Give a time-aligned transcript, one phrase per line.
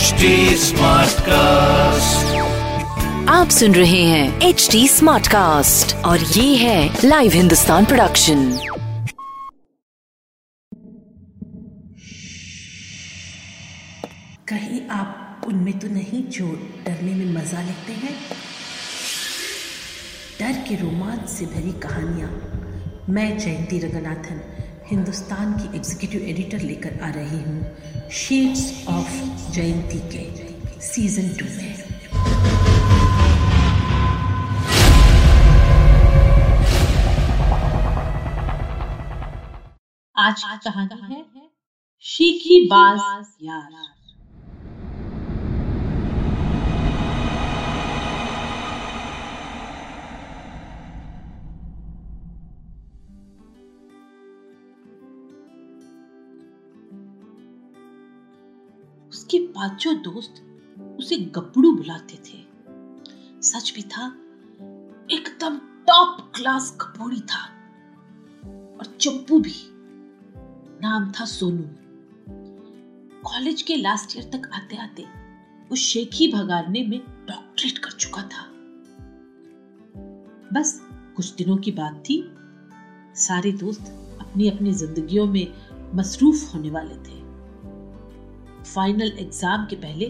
[0.00, 2.20] HD Smartcast.
[3.28, 8.52] आप सुन रहे हैं एच डी स्मार्ट कास्ट और ये है लाइव हिंदुस्तान प्रोडक्शन
[14.48, 16.46] कहीं आप उनमें तो नहीं जो
[16.86, 18.14] डरने में मज़ा लेते हैं?
[20.40, 22.30] डर के रोमांच से भरी कहानियाँ।
[23.08, 24.40] मैं जयंती रंगनाथन
[24.90, 29.12] हिंदुस्तान की एग्जीक्यूटिव एडिटर लेकर आ रही हूँ। शेड्स ऑफ़
[29.52, 30.24] जयंती के
[30.82, 31.70] सीज़न टू में।
[40.16, 41.48] आज कहानी है,
[42.04, 43.99] शीखी बाज यार।
[59.10, 60.42] उसके पाँचों दोस्त
[60.98, 62.38] उसे गपड़ू बुलाते थे,
[63.42, 64.06] सच भी था,
[65.10, 67.44] एकदम टॉप क्लास कपोड़ी था।
[68.78, 69.54] और चप्पू भी,
[70.82, 71.64] नाम था सोनू।
[73.22, 75.02] कॉलेज के लास्ट ईयर तक आते आते
[75.70, 78.46] वो शेखी भगाड़ने में डॉक्टरेट कर चुका था।
[80.52, 80.80] बस
[81.16, 82.22] कुछ दिनों की बात थी,
[83.16, 83.80] सारे दोस्त
[84.20, 85.46] अपनी अपनी जिंदगियों में
[85.94, 87.19] मसरूफ होने वाले थे।
[88.74, 90.06] फाइनल एग्ज़ाम के पहले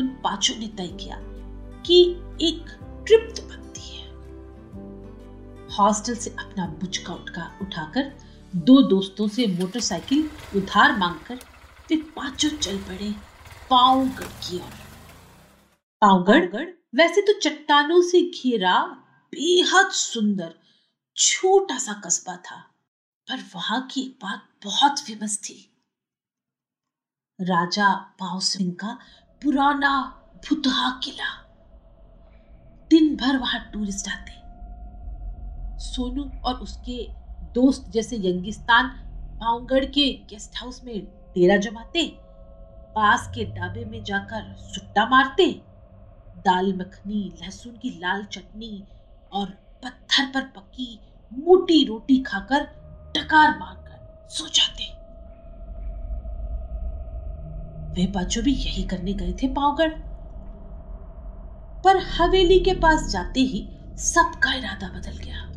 [0.00, 1.16] उन पाँचों ने तय किया
[1.86, 2.00] कि
[2.42, 2.70] एक
[3.06, 4.10] ट्रिप तो बनती है।
[5.68, 8.12] हॉस्टल से अपना बुचका उठका उठाकर
[8.52, 11.38] दो दोस्तों से मोटरसाइकिल उधार मांगकर
[11.88, 13.10] वे पाँचों चल पड़े
[13.70, 14.80] पावगढ़ की ओर।
[16.02, 18.78] पावगढ़ वैसे तो चट्टानों से घिरा,
[19.32, 20.54] बेहद सुंदर,
[21.16, 22.56] छोटा सा कस्बा था,
[23.28, 25.56] पर वहाँ की एक बात बहुत फ़ेमस थी।
[27.42, 28.98] राजा पाव सिंह का
[29.42, 30.00] पुराना
[30.48, 31.30] भुतहा किला।
[32.90, 34.40] दिन भर वहाँ टूरिस्ट आते।
[35.84, 37.06] सोनू और उसके
[37.54, 38.88] दोस्त जैसे यंगिस्तान
[39.40, 42.06] पावगढ़ के गेस्ट हाउस में डेरा जमाते,
[42.94, 45.46] पास के ढाबे में जाकर सुट्टा मारते,
[46.38, 48.84] दाल मखनी, लहसुन की लाल चटनी
[49.32, 49.46] और
[49.84, 50.98] पत्थर पर पकी
[51.32, 52.64] मोटी रोटी खाकर
[53.16, 55.01] टकार मारकर सो जाते।
[57.92, 59.88] वे पाँचों भी यही करने गए थे पावगढ़।
[61.84, 65.48] पर हवेली के पास जाते ही सबका इरादा बदल गया।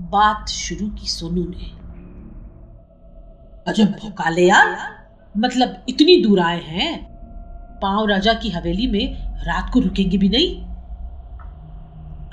[0.00, 1.86] बात शुरू की सोनू ने।
[3.70, 4.96] अजब भौकाले यार
[5.36, 7.16] मतलब इतनी दूर आए हैं?
[7.82, 10.64] पाँव राजा की हवेली में रात को रुकेंगे भी नहीं?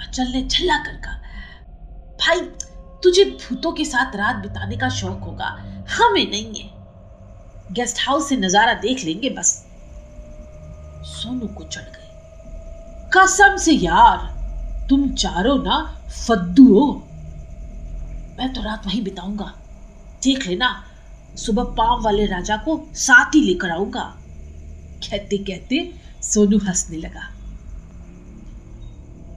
[0.08, 1.20] अचल ने छल्ला कर कहा
[2.14, 2.40] भाई
[3.04, 5.46] तुझे भूतों के साथ रात बिताने का शौक होगा।
[5.98, 6.73] हमें नहीं है।
[7.74, 9.66] गेस्ट हाउस से नज़ारा देख लेंगे, बस।
[11.06, 14.18] सोनू को चढ़ गए। कसम से यार,
[14.90, 16.94] तुम चारों ना फद्दू हो।
[18.40, 19.54] मैं तो रात वहीं बिताऊँगा।
[20.24, 20.84] देख लेना,
[21.38, 24.04] सुबह पाव वाले राजा को साथ ही लेकर आऊँगा।
[25.10, 27.30] कहते कहते सोनू हंसने लगा।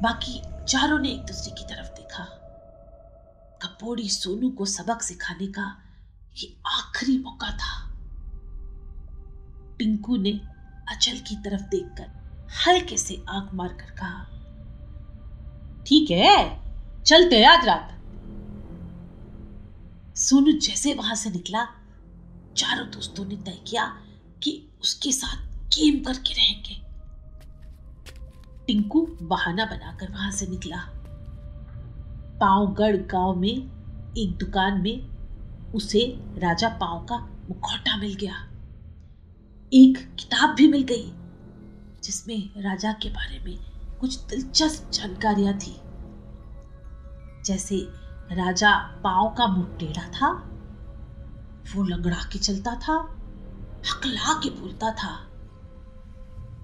[0.03, 2.25] बाकी चारों ने एक दूसरे की तरफ़ देखा।
[3.63, 5.83] कपोड़ी सोनू को सबक सिखाने का
[6.39, 7.86] ये आखिरी मौका था।
[9.79, 10.41] टिंकू ने
[10.89, 12.15] अचल की तरफ़ देखकर
[12.67, 14.25] हल्के से आँख मारकर कहा,
[15.87, 16.61] ठीक है,
[17.03, 17.93] चलते आज रात।
[20.17, 21.65] सोनू जैसे वहाँ से निकला,
[22.57, 23.85] चारों दोस्तों ने तय किया
[24.43, 25.37] कि उसके साथ
[25.69, 26.83] गेम करके रहेंगे।
[28.67, 30.77] टिंकू बहाना बनाकर वहाँ से निकला।
[32.41, 33.55] पावगढ़ गाँव में,
[34.19, 35.09] एक दुकान में,
[35.73, 36.01] उसे
[36.39, 38.35] राजा पाव का मुखौटा मिल गया।
[39.73, 41.13] एक किताब भी मिल गई,
[42.05, 43.59] जिसमें राजा के बारे में
[44.01, 45.81] कुछ दिलचस्प जानकारियाँ थी।
[47.45, 47.77] जैसे
[48.33, 50.29] राजा पाव का टेढ़ा था,
[51.75, 52.93] वो लंगड़ा के चलता था,
[53.91, 55.31] हकला के बोलता था।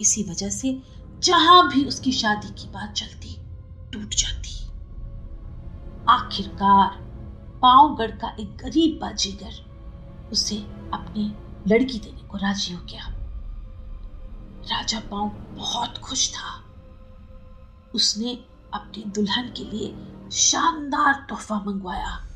[0.01, 0.83] इसी वजह से
[1.23, 3.37] जहाँ भी उसकी शादी की बात चलती,
[3.93, 4.65] टूट जाती।
[6.09, 6.89] आखिरकार
[7.63, 9.53] पावगढ़ का एक गरीब बाजीगर
[10.33, 10.57] उसे
[10.93, 11.37] अपनी
[11.69, 13.09] लड़की देने को राज़ी हो गया।
[14.71, 16.65] राजा पाव बहुत खुश था।
[17.95, 18.35] उसने
[18.75, 19.95] अपनी दुल्हन के लिए
[20.31, 22.29] शानदार तोहफा मंगवाया।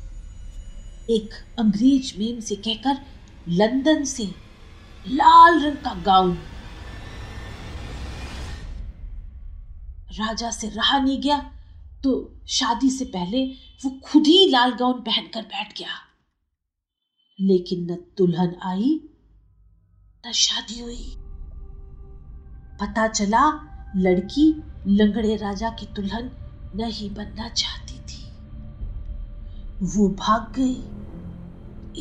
[1.09, 1.29] एक
[1.59, 3.05] अंग्रेज़ मेम से कहकर
[3.49, 4.25] लंदन से
[5.07, 6.37] लाल रंग का गाउन।
[10.11, 11.37] राजा से रहा नहीं गया
[12.03, 13.45] तो शादी से पहले
[13.85, 15.89] वो खुद ही लाल गाउन पहनकर बैठ गया।
[17.41, 19.09] लेकिन न दुल्हन आई
[20.27, 21.15] न शादी हुई।
[22.79, 23.51] पता चला
[23.95, 26.31] लड़की लंगड़े राजा की दुल्हन
[26.75, 28.31] नहीं बनना चाहती थी।
[29.83, 30.83] वो भाग गई।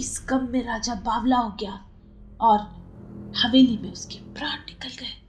[0.00, 1.84] इस कम में राजा बावला हो गया
[2.40, 2.58] और
[3.37, 5.22] हवेली में उसके प्राण निकल गए।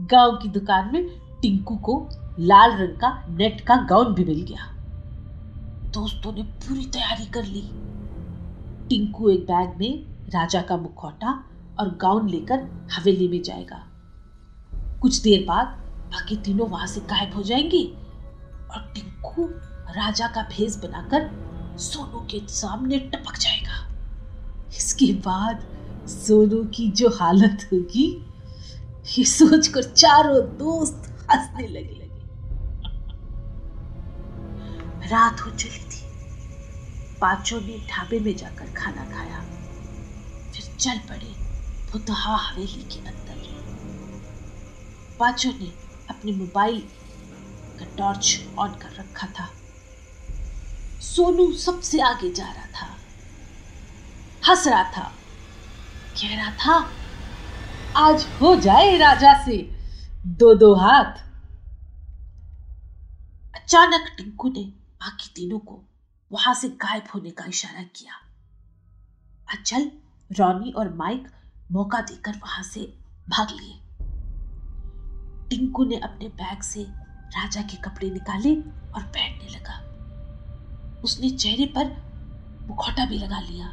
[0.00, 1.08] गाँव की दुकान में
[1.40, 2.08] टिंकू को
[2.38, 4.66] लाल रंग का नेट का गाउन भी मिल गया।
[5.90, 7.70] दोस्तों ने पूरी तैयारी कर ली।
[8.92, 11.30] टिंकू एक बैग में राजा का मुखौटा
[11.80, 12.58] और गाउन लेकर
[12.92, 13.76] हवेली में जाएगा।
[15.02, 15.66] कुछ देर बाद
[16.12, 17.82] बाकी तीनों वहाँ से गायब हो जाएँगे
[18.70, 19.44] और टिंकू
[19.96, 21.30] राजा का भेस बनाकर
[21.78, 23.78] सोनू के सामने टपक जाएगा।
[24.76, 25.64] इसके बाद
[26.08, 28.06] सोनू की जो हालत होगी,
[29.18, 32.20] ये सोचकर चारों दोस्त हंसने लगे लगे
[35.08, 36.01] रात हो चली थी।
[37.22, 39.40] पाँचों ने ढाबे में जाकर खाना खाया।
[40.52, 41.34] फिर चल पड़े
[41.90, 43.32] फुतहा हवेली के अंदर
[45.18, 45.66] पाँचों ने
[46.10, 46.80] अपने मोबाइल
[47.78, 49.48] का टॉर्च ऑन कर रखा था।
[51.00, 52.96] सोनू सबसे आगे जा रहा था।
[54.48, 55.12] हंस रहा था।
[56.20, 56.90] कह रहा था,
[57.96, 59.56] आज हो जाए राजा से
[60.26, 61.22] दो दो हाथ।
[63.54, 64.64] अचानक टिंकू ने
[65.02, 65.82] बाकी तीनों को
[66.32, 68.12] वहाँ से गायब होने का इशारा किया।
[69.52, 69.90] अचल
[70.38, 71.28] रॉनी और माइक
[71.72, 72.80] मौका देकर वहाँ से
[73.28, 73.78] भाग लिए।
[75.48, 76.82] टिंकू ने अपने बैग से
[77.28, 78.54] राजा के कपड़े निकाले
[78.92, 79.78] और पहनने लगा।
[81.04, 82.12] उसने चेहरे पर
[82.68, 83.66] मुखौटा भी लगा लिया।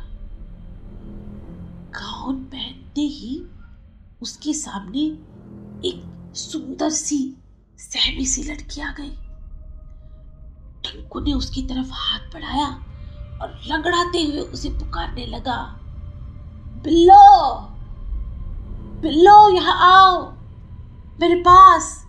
[1.90, 3.46] गाउन पहनते ही
[4.22, 5.00] उसके सामने
[5.90, 7.38] एक सुंदर सी,
[7.78, 9.29] सहमी सी लड़की आ गई।
[10.90, 12.68] टिंकू ने उसकी तरफ़ हाथ बढ़ाया
[13.42, 15.58] और लंगड़ाते हुए उसे पुकारने लगा,
[16.84, 17.54] बिल्लो!
[19.02, 20.32] बिल्लो, यहाँ आओ!
[21.22, 22.06] मेरे पास!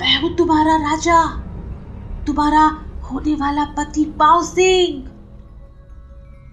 [0.00, 1.24] मैं हूँ तुम्हारा राजा!
[2.26, 2.64] तुम्हारा
[3.02, 5.04] होने वाला पति पाव सिंह!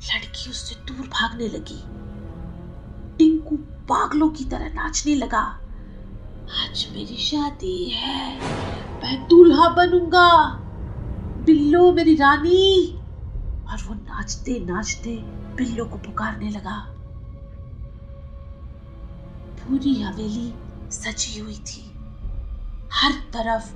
[0.05, 1.81] लड़की उससे दूर भागने लगी।
[3.17, 3.55] टिंकू
[3.89, 5.41] पागलों की तरह नाचने लगा,
[6.63, 10.47] आज मेरी शादी है। मैं दूल्हा बनूँगा।
[11.45, 12.99] बिल्लो मेरी रानी।
[13.71, 15.15] और वो नाचते नाचते
[15.55, 16.77] बिल्लो को पुकारने लगा।
[19.59, 20.53] पूरी हवेली
[20.91, 21.91] सजी हुई थी।
[22.93, 23.73] हर तरफ़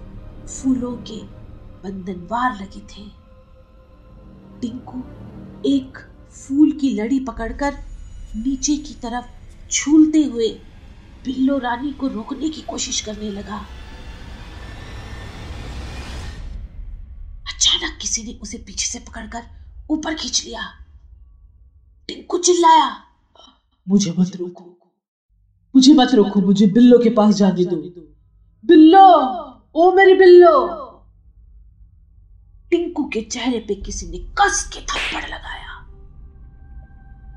[0.48, 1.22] फूलों के
[1.84, 3.10] बंधनवार लगे थे।
[4.62, 5.04] टिंकू
[5.66, 5.98] एक
[6.32, 7.74] फूल की लड़ी पकड़कर
[8.36, 9.26] नीचे की तरफ़
[9.74, 10.50] झूलते हुए
[11.26, 13.66] बिल्लो रानी को रोकने की कोशिश करने लगा।
[18.18, 19.44] किसी ने उसे पीछे से पकड़कर
[19.90, 20.62] ऊपर खींच लिया।
[22.08, 22.88] टिंकू चिल्लाया,
[23.88, 24.64] मुझे मत रोको,
[25.76, 27.76] मुझे मत रोको, मुझे बिल्लो के पास जाने दो।
[28.66, 29.06] बिल्लो,
[29.76, 30.54] ओ मेरी बिल्लो!
[32.72, 35.76] टिंकू के चेहरे पे किसी ने कस के थप्पड़ लगाया।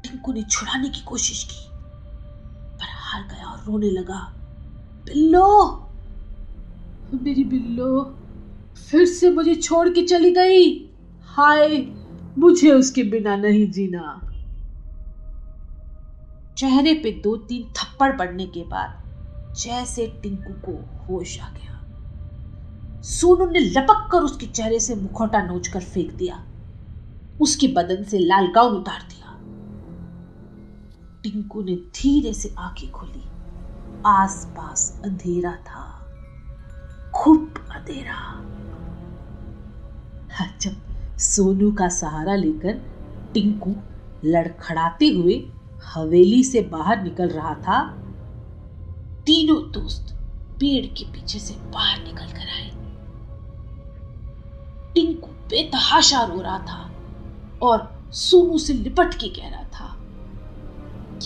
[0.02, 1.68] टिंकू ने छुड़ाने की कोशिश की,
[2.78, 4.22] पर हार गया और रोने लगा,
[5.06, 5.46] बिल्लो!
[7.14, 8.16] मेरी बिल्लो
[8.88, 10.90] फिर से मुझे छोड़ के चली गई।
[11.22, 11.86] हाय,
[12.38, 14.26] मुझे उसके बिना नहीं जीना।
[16.58, 19.00] चेहरे पे दो तीन थप्पड़ पड़ने के बाद
[19.56, 21.70] जैसे टिंकू को होश आ गया।
[23.02, 26.46] सोनू ने लपक कर उसके चेहरे से मुखौटा नोच कर फेंक दिया।
[27.40, 29.30] उसके बदन से लाल गाउन उतार दिया।
[31.22, 33.24] टिंकू ने धीरे से आँखें खोली।
[34.06, 36.06] आसपास अंधेरा था।
[37.14, 38.49] खूब अंधेरा।
[40.60, 42.80] जब सोनू का सहारा लेकर
[43.34, 43.74] टिंकू
[44.24, 45.42] लड़खड़ाते हुए
[45.84, 47.82] हवेली से बाहर निकल रहा था।
[49.26, 50.14] तीनों दोस्त
[50.60, 52.70] पेड़ के पीछे से बाहर निकल कर आए।
[54.94, 56.90] टिंकू बेतहाशा रो रहा था
[57.62, 59.96] और सोनू से लिपट के कह रहा था,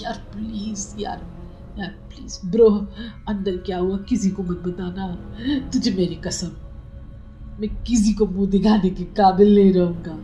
[0.03, 1.27] यार प्लीज़ यार
[1.79, 2.69] यार प्लीज़ ब्रो,
[3.29, 3.97] अंदर क्या हुआ?
[3.99, 5.07] किसी को मत बताना।
[5.71, 6.49] तुझे मेरी कसम
[7.61, 10.19] मैं किसी को मुँह दिखाने के काबिल नहीं रहूँगा।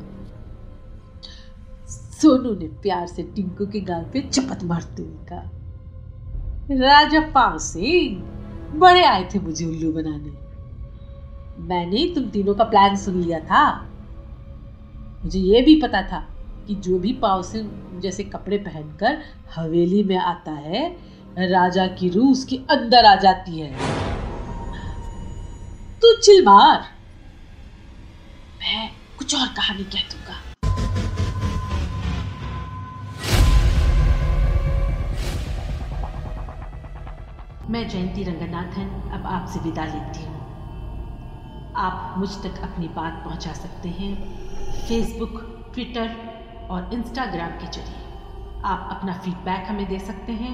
[1.88, 5.50] सोनू ने प्यार से टिंकू के गाल पे चपत मारते हुए कहा,
[6.70, 8.22] राजा पाव सिंह,
[8.78, 10.32] बड़े आए थे मुझे उल्लू बनाने।
[11.64, 13.64] मैंने तुम तीनों का प्लान सुन लिया था।
[15.24, 16.26] मुझे यह भी पता था
[16.66, 19.18] कि जो भी पाव सिंह जैसे कपड़े पहनकर
[19.56, 20.96] हवेली में आता है,
[21.38, 23.74] राजा की रूह उसके अंदर आ जाती है।
[26.02, 26.99] तू चिल मार।
[28.60, 30.34] मैं कुछ और कहानी कह दूँगा।
[37.70, 40.38] मैं जयंती रंगनाथन अब आपसे विदा लेती हूँ।
[41.76, 44.14] आप मुझ तक अपनी बात पहुँचा सकते हैं
[44.88, 45.40] फेसबुक
[45.74, 46.14] ट्विटर
[46.70, 50.52] और इंस्टाग्राम के ज़रिए। आप अपना फीडबैक हमें दे सकते हैं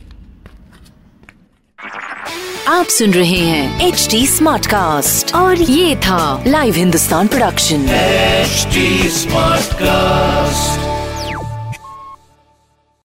[2.67, 8.67] आप सुन रहे हैं एच डी स्मार्ट कास्ट और ये था live Hindustan production H
[9.13, 10.92] smart cast